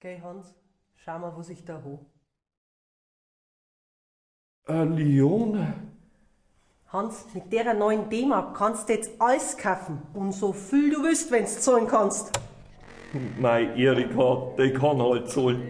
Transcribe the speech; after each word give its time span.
Geh, 0.00 0.20
Hans, 0.22 0.54
schau 0.94 1.18
mal, 1.18 1.32
was 1.36 1.48
ich 1.48 1.64
da 1.64 1.74
hab. 1.74 1.98
Eine 4.66 4.94
Lione? 4.94 5.74
Hans, 6.86 7.26
mit 7.34 7.52
der 7.52 7.74
neuen 7.74 8.08
D-Mark 8.08 8.56
kannst 8.56 8.88
du 8.88 8.92
jetzt 8.92 9.20
alles 9.20 9.56
kaufen. 9.56 10.00
Und 10.14 10.30
so 10.30 10.52
viel 10.52 10.90
du 10.94 11.02
willst, 11.02 11.32
wenn's 11.32 11.60
zahlen 11.62 11.88
kannst. 11.88 12.38
Mei 13.40 13.74
Erika, 13.74 14.52
die 14.56 14.72
kann 14.72 15.02
halt 15.02 15.28
zahlen. 15.28 15.68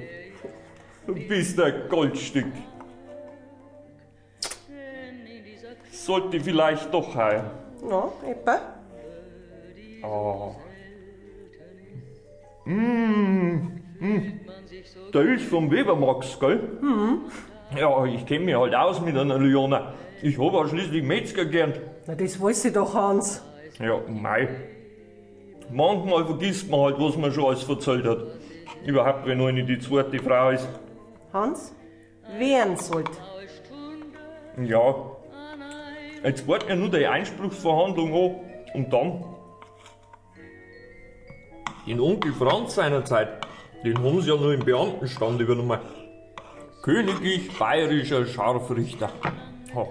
Du 1.06 1.14
bist 1.14 1.58
ein 1.58 1.88
Goldstück. 1.88 2.52
Sollte 5.90 6.38
vielleicht 6.38 6.92
doch 6.92 7.14
heim. 7.14 7.50
Ja, 7.88 8.12
etwa. 8.26 8.60
Ah. 10.02 10.54
Mmh. 12.66 13.07
Mmh. 14.01 14.33
Der 15.12 15.23
ist 15.34 15.45
vom 15.47 15.70
Webermax, 15.70 16.39
gell? 16.39 16.79
Mhm. 16.80 17.23
Ja, 17.77 18.05
ich 18.06 18.25
kenn 18.27 18.45
mich 18.45 18.55
halt 18.55 18.75
aus 18.75 19.01
mit 19.01 19.16
einer 19.16 19.39
Lione. 19.39 19.93
Ich 20.23 20.39
hab 20.39 20.55
auch 20.55 20.66
schließlich 20.66 21.02
Metzger 21.02 21.45
gelernt. 21.45 21.80
Na, 22.06 22.15
das 22.15 22.41
weiß 22.41 22.66
ich 22.66 22.73
doch, 22.73 22.95
Hans. 22.95 23.42
Ja, 23.79 24.01
mei. 24.09 24.48
Manchmal 25.70 26.25
vergisst 26.25 26.70
man 26.70 26.80
halt, 26.80 26.97
was 26.98 27.16
man 27.16 27.33
schon 27.33 27.45
alles 27.45 27.69
erzählt 27.69 28.06
hat. 28.06 28.19
Überhaupt, 28.87 29.27
wenn 29.27 29.41
eine 29.41 29.65
die 29.65 29.79
zweite 29.79 30.19
Frau 30.19 30.51
ist. 30.51 30.69
Hans, 31.33 31.75
wen 32.39 32.77
sollt? 32.77 33.11
Ja. 34.65 34.95
Jetzt 36.25 36.48
warten 36.48 36.69
wir 36.69 36.77
nur 36.77 36.91
die 36.91 37.06
Einspruchsverhandlung 37.06 38.12
an 38.12 38.37
und 38.75 38.92
dann. 38.92 39.25
Den 41.87 42.01
Onkel 42.01 42.33
Franz 42.33 42.75
seinerzeit, 42.75 43.47
den 43.84 43.98
haben 43.98 44.20
sie 44.20 44.30
ja 44.30 44.37
nur 44.37 44.52
im 44.52 44.64
Beamtenstand 44.64 45.41
übernommen. 45.41 45.78
Königlich 46.83 47.56
bayerischer 47.58 48.27
Scharfrichter. 48.27 49.11
Ha, 49.75 49.86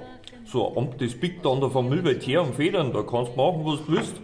so 0.45 0.70
ein 0.70 0.78
Amt, 0.78 1.02
das 1.02 1.14
biegt 1.14 1.45
an 1.45 1.59
der 1.59 1.70
Familie 1.70 2.14
her 2.14 2.42
und 2.42 2.56
Federn, 2.56 2.94
da 2.94 3.03
kannst 3.03 3.34
du 3.34 3.38
machen, 3.38 3.62
was 3.66 3.86
du 3.86 3.92
willst. 3.92 4.16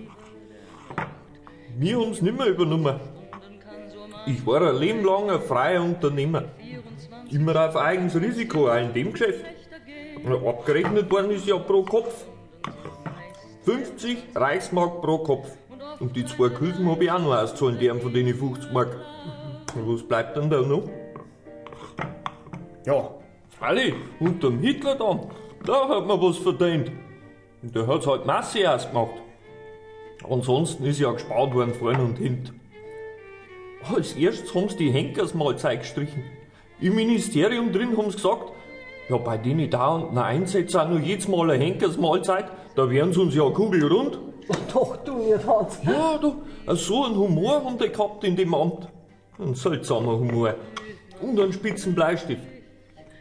Wir 1.77 1.99
haben's 1.99 2.21
nimmer 2.21 2.45
übernommen. 2.45 2.99
Ich 4.25 4.45
war 4.45 4.61
ein 4.61 4.77
Leben 4.77 5.03
lang 5.03 5.29
ein 5.29 5.41
freier 5.41 5.83
Unternehmer. 5.83 6.45
Immer 7.29 7.67
auf 7.67 7.75
eigenes 7.75 8.16
Risiko, 8.16 8.69
auch 8.69 8.77
in 8.77 8.93
dem 8.93 9.11
Geschäft. 9.11 9.43
Abgerechnet 10.45 11.11
worden 11.11 11.31
ist 11.31 11.45
ja 11.45 11.57
pro 11.57 11.83
Kopf. 11.83 12.25
50 13.66 14.17
Reichsmark 14.35 15.01
pro 15.01 15.17
Kopf. 15.17 15.49
Und 15.99 16.16
die 16.16 16.25
zwei 16.25 16.49
Küchen 16.49 16.89
habe 16.89 17.03
ich 17.03 17.11
auch 17.11 17.19
noch 17.19 17.35
auszahlen 17.35 17.77
dürfen 17.79 18.01
von 18.01 18.13
denen 18.13 18.35
50 18.35 18.71
Mark. 18.71 18.95
Und 19.75 19.93
was 19.93 20.03
bleibt 20.03 20.38
dann 20.38 20.49
da 20.49 20.61
noch? 20.61 20.83
Ja, 22.85 23.09
alle, 23.59 23.93
unterm 24.19 24.59
Hitler 24.59 24.95
dann, 24.95 25.21
da 25.66 25.88
hat 25.88 26.05
man 26.05 26.21
was 26.21 26.38
verdient. 26.38 26.91
Und 27.61 27.75
der 27.75 27.88
hat's 27.88 28.05
halt 28.05 28.25
Masse 28.25 28.69
ausgemacht. 28.69 29.21
Ansonsten 30.29 30.85
ist 30.85 30.99
ja 30.99 31.11
gespart 31.11 31.53
worden 31.53 31.73
vorn 31.73 31.99
und 31.99 32.17
hint. 32.17 32.53
Als 33.94 34.13
erstes 34.13 34.53
haben 34.53 34.69
sie 34.69 34.77
die 34.77 34.91
Henkersmahlzeit 34.91 35.81
gestrichen. 35.81 36.23
Im 36.79 36.95
Ministerium 36.95 37.71
drin 37.71 37.97
haben 37.97 38.09
sie 38.09 38.17
gesagt, 38.17 38.51
ja, 39.09 39.17
bei 39.17 39.38
denen 39.38 39.69
dauernden 39.69 40.17
Einsätzen 40.17 40.79
auch 40.79 40.89
nur 40.89 40.99
jedes 40.99 41.27
Mal 41.27 41.51
eine 41.51 41.63
Henkersmahlzeit, 41.63 42.45
da 42.75 42.89
wären 42.89 43.11
sie 43.11 43.21
uns 43.21 43.35
ja 43.35 43.49
kugelrund. 43.49 44.19
Doch, 44.73 44.97
du 44.97 45.17
nicht, 45.17 45.47
Hans. 45.47 45.79
Ja, 45.83 46.17
du, 46.17 46.41
so 46.75 47.05
einen 47.05 47.16
Humor 47.16 47.63
haben 47.63 47.77
die 47.77 47.89
gehabt 47.89 48.23
in 48.23 48.35
dem 48.35 48.53
Amt. 48.53 48.88
Ein 49.39 49.55
seltsamer 49.55 50.19
Humor. 50.19 50.55
Und 51.21 51.39
einen 51.39 51.53
spitzen 51.53 51.95
Bleistift. 51.95 52.43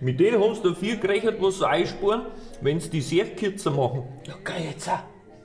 Mit 0.00 0.18
denen 0.18 0.42
haben 0.42 0.54
sie 0.54 0.62
dafür 0.62 0.96
gerechnet, 0.96 1.40
was 1.40 1.58
sie 1.58 1.68
einsparen, 1.68 2.22
wenn 2.60 2.80
sie 2.80 2.90
die 2.90 3.00
sehr 3.00 3.26
kürzer 3.26 3.70
machen. 3.70 4.02
Ja, 4.26 4.34
geh 4.44 4.70
jetzt 4.70 4.88
auch. 4.88 4.98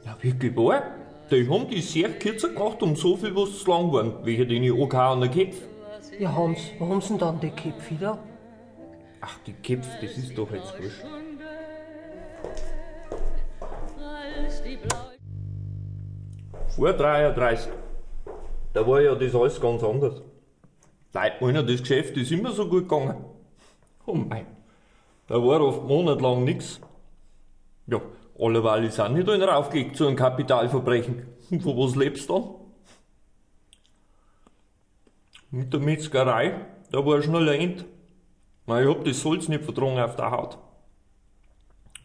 Ja, 0.04 0.18
wirklich 0.20 0.56
wahr? 0.56 0.84
Die 1.30 1.48
haben 1.48 1.68
die 1.70 1.82
sehr 1.82 2.10
kürzer 2.10 2.50
gemacht 2.50 2.82
um 2.82 2.96
so 2.96 3.16
viel, 3.16 3.36
was 3.36 3.60
zu 3.60 3.70
lang 3.70 3.92
waren, 3.92 4.26
wegen 4.26 4.50
den 4.50 4.64
angehauenen 4.72 5.30
Köpfen. 5.30 5.68
Ja, 6.18 6.36
Hans, 6.36 6.60
wo 6.80 6.90
haben 6.90 7.02
sie 7.02 7.10
denn 7.10 7.18
dann 7.20 7.40
die 7.40 7.50
Köpfe 7.52 7.96
da? 8.00 8.18
Ach, 9.22 9.38
die 9.46 9.54
Köpfe, 9.54 9.92
das 10.02 10.18
ist 10.18 10.38
doch 10.38 10.52
jetzt 10.52 10.74
wurscht. 10.82 11.06
Vor 16.76 16.94
33, 16.94 17.72
da 18.74 18.88
war 18.88 19.02
ja 19.02 19.16
das 19.16 19.36
alles 19.36 19.62
ganz 19.62 19.84
anders. 19.84 20.22
Leute 21.14 21.44
meinen, 21.44 21.66
das 21.68 21.82
Geschäft 21.82 22.16
ist 22.18 22.32
immer 22.32 22.52
so 22.52 22.68
gut 22.68 22.88
gegangen. 22.88 23.24
Oh 24.06 24.14
mein, 24.14 24.46
da 25.28 25.36
war 25.36 25.62
oft 25.62 25.84
monatelang 25.84 26.44
nix. 26.44 26.80
Ja, 27.88 28.02
alleweil 28.40 28.86
ist 28.86 29.00
auch 29.00 29.10
nicht 29.10 29.28
einer 29.30 29.58
aufgelegt 29.58 29.96
zu 29.96 30.08
einem 30.08 30.16
Kapitalverbrechen. 30.16 31.28
Und 31.50 31.64
von 31.64 31.78
was 31.78 31.96
lebst 31.96 32.30
du 32.30 32.34
dann? 32.34 32.54
Mit 35.50 35.74
der 35.74 35.80
Metzgerei, 35.80 36.66
da 36.92 37.06
war 37.06 37.22
schnell 37.22 37.50
ein 37.50 37.62
End. 37.62 37.86
Ich 38.68 38.74
hab 38.74 39.06
das 39.06 39.22
Salz 39.22 39.48
nicht 39.48 39.64
vertragen 39.64 39.98
auf 39.98 40.18
der 40.18 40.32
Haut. 40.32 40.58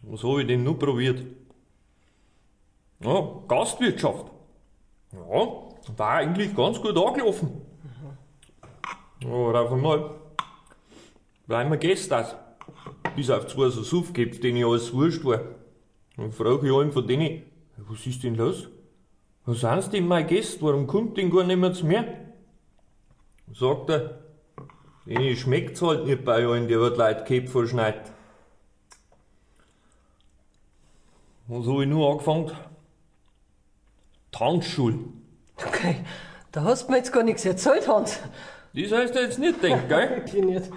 Was 0.03 0.23
hab 0.23 0.39
ich 0.39 0.47
denn 0.47 0.63
nur 0.63 0.79
probiert? 0.79 1.25
Ja, 3.01 3.29
Gastwirtschaft. 3.49 4.27
Ja, 5.13 5.49
war 5.97 6.11
eigentlich 6.11 6.55
ganz 6.55 6.81
gut 6.81 6.97
angelaufen. 6.97 7.63
Aber 9.25 9.61
auf 9.61 9.73
einmal 9.73 10.11
bleiben 11.47 11.71
wir 11.71 11.77
Gäste 11.77 12.19
aus. 12.19 12.35
Bis 13.17 13.31
auf 13.31 13.47
zwei 13.47 13.69
so 13.69 13.83
Suffköpfe, 13.83 14.41
denen 14.41 14.59
ich 14.59 14.65
alles 14.65 14.93
wurscht 14.93 15.25
war. 15.25 15.41
Dann 16.17 16.33
frag 16.33 16.63
ich 16.63 16.73
einen 16.73 16.93
von 16.93 17.07
denen, 17.07 17.43
was 17.77 18.07
ist 18.07 18.23
denn 18.23 18.37
los? 18.37 18.69
Was 19.45 19.61
sind 19.61 19.93
denn 19.93 20.07
meine 20.07 20.27
Gäste? 20.27 20.63
Warum 20.63 20.87
kommt 20.87 21.19
denn 21.19 21.31
gar 21.31 21.45
niemand 21.45 21.77
zu 21.77 21.87
mir? 21.87 22.07
Sagt 23.53 23.91
er, 23.91 24.19
denen 25.05 25.37
schmeckt's 25.37 25.83
halt 25.83 26.07
nicht 26.07 26.25
bei 26.25 26.47
allen, 26.47 26.69
die 26.69 26.79
wird 26.79 26.97
Leute 26.97 27.25
Köpfe 27.25 27.49
verschneit. 27.49 28.13
Was 31.49 31.67
hab 31.67 31.81
ich 31.81 31.89
nur 31.89 32.11
angefangen? 32.11 32.53
Tanzschule. 34.31 35.01
Okay, 35.57 35.97
da 36.53 36.63
hast 36.63 36.87
du 36.87 36.93
mir 36.93 36.99
jetzt 36.99 37.13
gar 37.13 37.23
nichts 37.23 37.45
erzählt, 37.45 37.87
Hans. 37.89 38.21
Das 38.75 38.91
heißt 38.93 39.15
jetzt 39.15 39.39
nicht 39.39 39.63
denken, 39.63 39.89
gell? 39.89 40.23
Ich 40.27 40.33
nicht. 40.35 40.71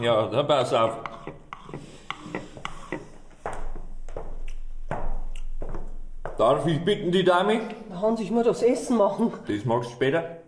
Ja, 0.00 0.26
dann 0.26 0.46
pass 0.46 0.72
auf. 0.72 0.98
Darf 6.38 6.66
ich 6.66 6.84
bitten, 6.84 7.12
die 7.12 7.22
Dame? 7.24 7.60
Hans, 8.00 8.20
ich 8.20 8.30
muss 8.30 8.44
das 8.44 8.62
Essen 8.62 8.96
machen. 8.96 9.32
Das 9.46 9.64
magst 9.64 9.90
du 9.90 9.94
später. 9.94 10.38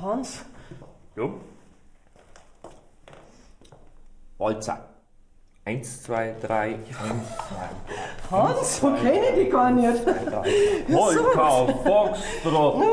Hans, 0.00 0.44
Ja. 1.16 1.28
Walzer. 4.38 4.88
Eins, 5.68 6.02
zwei, 6.02 6.34
drei, 6.40 6.76
eins, 6.78 7.28
zwei. 7.46 8.34
Hans, 8.34 8.80
so 8.80 8.90
kenne 8.90 9.20
ich 9.28 9.34
dich 9.34 9.50
gar 9.50 9.70
nicht. 9.70 10.02
Polka, 10.90 11.66
Foxtrot. 11.84 12.84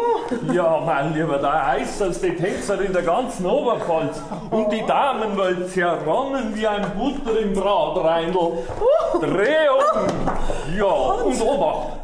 Ja, 0.52 0.84
mein 0.86 1.14
Lieber, 1.14 1.38
der 1.38 1.78
äußerste 1.80 2.36
Tänzer 2.36 2.82
in 2.82 2.92
der 2.92 3.04
ganzen 3.04 3.46
Oberpfalz. 3.46 4.22
Und 4.52 4.74
die 4.74 4.86
Damen 4.86 5.38
wollen 5.38 5.66
zerronnen 5.70 6.54
wie 6.54 6.68
ein 6.68 6.86
Butter 6.98 7.40
im 7.40 7.54
Bratreindl. 7.54 8.66
Dreh 9.22 9.70
um. 9.70 10.76
Ja, 10.78 10.84
und 10.84 11.42
Obacht. 11.42 11.98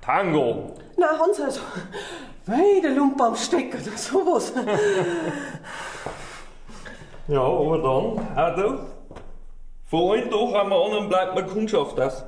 Tango. 0.00 0.76
Na, 0.96 1.08
Hans, 1.18 1.40
also, 1.40 1.60
wei, 2.46 2.80
der 2.80 2.92
Lump 2.92 3.20
am 3.20 3.34
Steck 3.34 3.74
oder 3.74 3.96
sowas. 3.96 4.52
Ja, 7.26 7.40
aber 7.40 7.78
dann, 7.78 8.38
auch 8.38 8.54
du. 8.54 8.93
Von 9.94 10.56
am 10.56 10.72
anderen 10.72 11.08
bleibt 11.08 11.36
mir 11.36 11.44
Kundschaft 11.44 12.00
aus. 12.00 12.24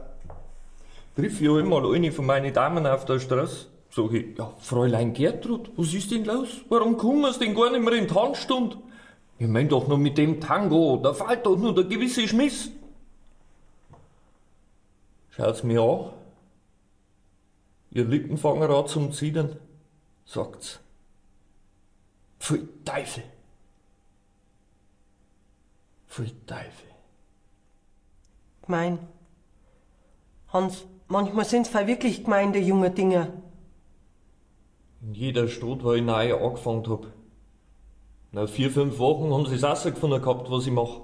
Triff 1.16 1.40
ich 1.40 1.50
einmal 1.50 1.92
eine 1.92 2.12
von 2.12 2.24
meinen 2.24 2.54
Damen 2.54 2.86
auf 2.86 3.06
der 3.06 3.18
Straße. 3.18 3.66
Sag 3.90 4.12
ich, 4.12 4.38
ja, 4.38 4.52
Fräulein 4.58 5.12
Gertrud, 5.12 5.72
was 5.76 5.92
ist 5.92 6.12
denn 6.12 6.24
los? 6.24 6.60
Warum 6.68 6.96
kommen 6.96 7.32
Sie 7.32 7.40
denn 7.40 7.56
gar 7.56 7.72
nicht 7.72 7.82
mehr 7.82 7.94
in 7.94 8.06
die 8.06 8.14
Tanzstunde? 8.14 8.76
Ich 9.40 9.48
mein 9.48 9.68
doch 9.68 9.88
nur 9.88 9.98
mit 9.98 10.16
dem 10.16 10.40
Tango, 10.40 11.00
da 11.02 11.12
fällt 11.12 11.44
doch 11.44 11.56
nur 11.56 11.74
der 11.74 11.84
gewisse 11.84 12.28
Schmiss. 12.28 12.70
Schaut's 15.30 15.64
mir 15.64 15.82
an. 15.82 16.12
Ihr 17.90 18.04
Lippen 18.04 18.38
fangen 18.38 18.70
an 18.70 18.86
zum 18.86 19.10
Zittern, 19.10 19.56
sagt's. 20.24 20.78
Pfui 22.38 22.68
Teufel. 22.84 23.24
Pfui 26.06 26.30
Teufel. 26.46 26.95
Gemein. 28.66 28.98
Hans, 30.52 30.84
manchmal 31.08 31.44
sind's 31.44 31.68
voll 31.68 31.86
wirklich 31.86 32.24
gemein, 32.24 32.52
die 32.52 32.60
jungen 32.60 32.94
Dinger. 32.94 33.28
In 35.02 35.14
jeder 35.14 35.48
Stadt, 35.48 35.84
wo 35.84 35.92
ich 35.92 36.02
neu 36.02 36.34
angefangen 36.34 36.88
hab. 36.88 37.06
Nach 38.32 38.48
vier, 38.48 38.70
fünf 38.70 38.98
Wochen 38.98 39.32
haben 39.32 39.46
sie 39.46 39.54
es 39.54 39.64
rausgefunden 39.64 40.20
gehabt, 40.20 40.50
was 40.50 40.66
ich 40.66 40.72
mache. 40.72 41.02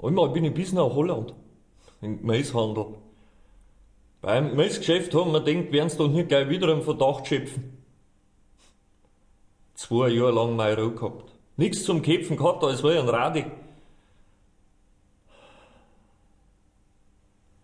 Einmal 0.00 0.30
bin 0.30 0.44
ich 0.44 0.54
bis 0.54 0.72
nach 0.72 0.94
Holland. 0.94 1.34
Im 2.00 2.18
Gemüsehandel. 2.18 2.94
Beim 4.20 4.50
Gemüsegeschäft 4.50 5.14
haben 5.14 5.32
wir 5.32 5.42
gedacht, 5.42 5.72
werden 5.72 5.88
sie 5.90 5.98
doch 5.98 6.08
nicht 6.08 6.28
gleich 6.28 6.48
wieder 6.48 6.72
einen 6.72 6.82
Verdacht 6.82 7.26
schöpfen. 7.26 7.78
Zwei 9.74 10.08
Jahre 10.08 10.32
lang 10.32 10.56
meine 10.56 10.76
Ruhe 10.76 10.92
gehabt. 10.92 11.32
Nichts 11.56 11.84
zum 11.84 12.02
Köpfen 12.02 12.36
gehabt, 12.36 12.64
als 12.64 12.82
war 12.82 12.92
ich 12.92 13.00
ein 13.00 13.08
Radi. 13.08 13.44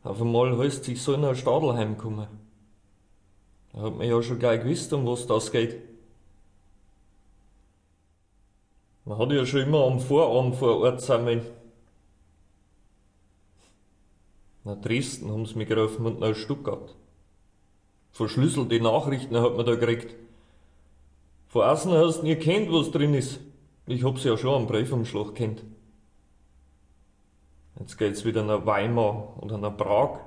Auf 0.05 0.21
einmal 0.21 0.57
heißt 0.59 0.87
ich 0.89 1.03
soll 1.03 1.19
nach 1.19 1.35
Stadelheim 1.35 1.97
kommen. 1.97 2.29
Da 3.73 3.81
hat 3.81 3.97
man 3.97 4.07
ja 4.07 4.23
schon 4.23 4.39
gleich 4.39 4.63
gewusst, 4.63 4.93
um 4.93 5.07
was 5.07 5.27
das 5.27 5.51
geht. 5.51 5.81
Man 9.07 9.19
hat 9.19 9.33
ja 9.33 9.45
schon 9.45 9.63
immer 9.63 9.85
am 9.85 10.01
Vorabend 10.01 10.57
vor 10.57 10.79
Ort 10.81 11.01
sein 11.01 11.43
Nach 14.65 14.81
Dresden 14.81 15.31
haben 15.31 15.45
sie 15.45 15.57
mich 15.57 15.69
gerufen 15.69 16.07
und 16.07 16.21
nach 16.21 16.35
Stuttgart. 16.35 16.95
Verschlüsselte 18.13 18.81
Nachrichten 18.81 19.37
hat 19.37 19.57
man 19.57 19.67
da 19.67 19.75
gekriegt. 19.75 20.15
Von 21.49 21.65
außen 21.65 21.93
hast 21.93 22.21
du 22.21 22.25
nie 22.25 22.37
kennt, 22.37 22.73
was 22.73 22.91
drin 22.91 23.15
ist. 23.15 23.41
Ich 23.87 24.05
hab's 24.05 24.25
ja 24.25 24.37
schon 24.37 24.55
am 24.55 24.67
Briefumschlag 24.67 25.35
kennt. 25.35 25.63
Jetzt 27.79 27.99
geht's 27.99 28.25
wieder 28.25 28.45
nach 28.45 28.65
Weimar 28.67 29.43
oder 29.43 29.59
nach 29.59 29.77
Prag. 29.77 30.21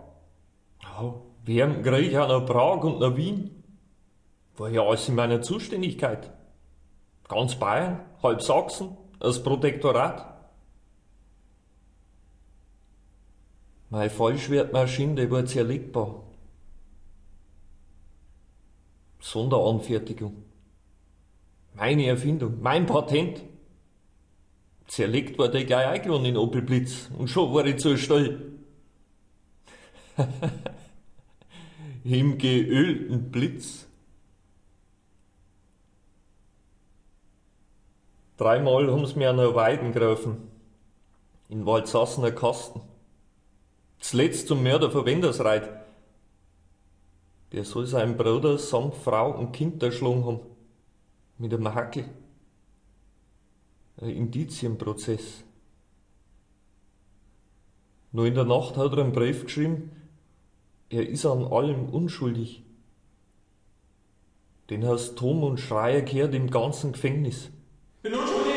Ja, 0.83 1.15
während 1.43 1.77
dem 1.77 1.83
Krieg 1.83 2.15
auch 2.15 2.27
nach 2.27 2.45
Prag 2.45 2.83
und 2.83 2.99
nach 2.99 3.15
Wien. 3.15 3.63
War 4.57 4.69
ja 4.69 4.81
alles 4.81 5.07
in 5.07 5.15
meiner 5.15 5.41
Zuständigkeit. 5.41 6.31
Ganz 7.27 7.55
Bayern, 7.55 8.01
halb 8.23 8.41
Sachsen, 8.41 8.97
das 9.19 9.43
Protektorat. 9.43 10.33
Meine 13.89 14.09
Fallschwertmaschine, 14.09 15.15
die 15.15 15.31
war 15.31 15.45
zerlegbar. 15.45 16.23
Sonderanfertigung. 19.19 20.43
Meine 21.73 22.07
Erfindung, 22.07 22.61
mein 22.61 22.85
Patent. 22.85 23.43
Zerlegt 24.87 25.37
war 25.37 25.49
der 25.49 25.65
gleich 25.65 25.87
eingewonnen 25.87 26.27
in 26.27 26.37
Opel 26.37 26.61
Blitz 26.61 27.09
und 27.17 27.29
schon 27.29 27.53
war 27.53 27.65
ich 27.65 27.77
zu 27.77 27.97
still. 27.97 28.53
Im 32.03 32.37
geölten 32.37 33.29
Blitz. 33.29 33.85
Dreimal 38.37 38.89
haben 38.91 39.05
sie 39.05 39.17
mir 39.17 39.29
an 39.29 39.37
der 39.37 39.55
Weiden 39.55 39.91
gerufen. 39.91 40.49
In 41.49 41.65
Waldsassener 41.65 42.31
Kasten. 42.31 42.81
Zuletzt 43.99 44.47
zum 44.47 44.63
Mörder 44.63 44.91
von 44.91 45.05
Wendersreit. 45.05 45.69
Der 47.51 47.63
soll 47.63 47.87
seinen 47.87 48.15
Bruder 48.15 48.57
samt 48.57 48.95
Frau 48.95 49.31
und 49.31 49.53
Kind 49.53 49.81
erschlagen 49.81 50.25
haben. 50.25 50.39
Mit 51.37 51.53
einem 51.53 51.73
Hackel. 51.73 52.05
Ein 53.99 54.09
Indizienprozess. 54.09 55.43
Nur 58.11 58.27
in 58.27 58.35
der 58.35 58.45
Nacht 58.45 58.77
hat 58.77 58.93
er 58.93 58.99
einen 58.99 59.11
Brief 59.11 59.45
geschrieben, 59.45 59.91
er 60.89 61.07
ist 61.07 61.25
an 61.25 61.43
allem 61.43 61.89
unschuldig. 61.89 62.63
Den 64.69 64.85
hast 64.85 65.17
Tom 65.17 65.43
und 65.43 65.59
Schreier 65.59 66.01
gehört 66.01 66.35
im 66.35 66.49
ganzen 66.49 66.91
Gefängnis. 66.91 67.49
Bin 68.03 68.13
unschuldig! 68.13 68.53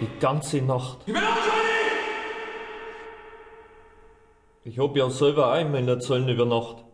Die 0.00 0.18
ganze 0.18 0.60
Nacht. 0.62 0.98
Ich 1.06 1.12
bin 1.12 1.22
unschuldig! 1.22 1.54
Ich 4.64 4.78
hab 4.78 4.96
ja 4.96 5.08
selber 5.08 5.52
auch 5.52 5.58
in 5.58 5.86
der 5.86 6.00
Zelle 6.00 6.32
über 6.32 6.46
Nacht. 6.46 6.84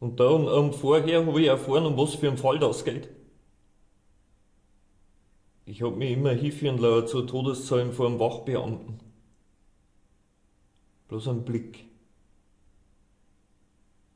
Und 0.00 0.18
da 0.18 0.28
und 0.28 0.48
um 0.48 0.72
vorher 0.72 1.26
hab 1.26 1.36
ich 1.36 1.46
erfahren, 1.46 1.86
um 1.86 1.96
was 1.98 2.14
für 2.14 2.28
ein 2.28 2.38
Fall 2.38 2.58
das 2.58 2.84
geht. 2.84 3.08
Ich 5.68 5.82
hab 5.82 5.96
mich 5.96 6.12
immer 6.12 6.30
hinführen 6.30 6.78
lassen 6.78 7.08
zu 7.08 7.22
Todeszellen 7.26 7.92
vor 7.92 8.06
einem 8.06 8.18
Wachbeamten. 8.18 9.00
Bloß 11.08 11.28
ein 11.28 11.44
Blick. 11.44 11.84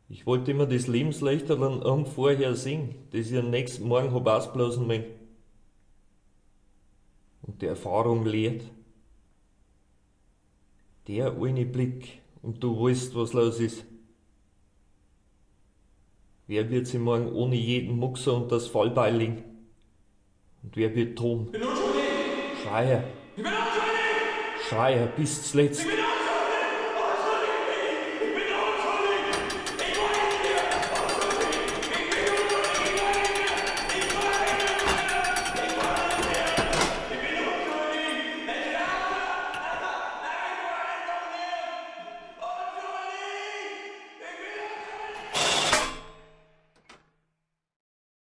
Ich 0.08 0.24
wollte 0.24 0.52
immer 0.52 0.64
das 0.64 0.86
Lebenslichterl 0.86 1.62
an 1.62 1.82
einem 1.82 2.06
vorher 2.06 2.54
sehen, 2.54 2.94
das 3.10 3.30
ich 3.30 3.36
am 3.36 3.50
nächsten 3.50 3.86
Morgen 3.86 4.14
hab 4.14 4.26
ausblasen 4.26 4.88
wollen. 4.88 5.04
Und 7.42 7.60
die 7.60 7.66
Erfahrung 7.66 8.24
lehrt. 8.24 8.62
Der 11.06 11.36
eine 11.36 11.66
Blick 11.66 12.22
und 12.40 12.64
du 12.64 12.82
weißt, 12.82 13.14
was 13.14 13.34
los 13.34 13.60
ist. 13.60 13.84
Wer 16.46 16.70
wird 16.70 16.86
sie 16.86 16.98
morgen 16.98 17.30
ohne 17.30 17.56
jeden 17.56 17.98
Muxer 17.98 18.34
und 18.34 18.50
das 18.50 18.68
Fallbeil 18.68 19.14
legen? 19.14 19.51
Und 20.62 20.76
wer 20.76 20.94
wird 20.94 21.18
tun? 21.18 21.48
Unschuldig! 21.48 23.02
Schreier 24.68 25.06
bis 25.16 25.50
zuletzt. 25.50 25.86